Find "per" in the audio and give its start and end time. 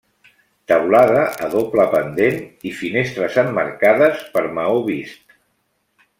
4.35-4.45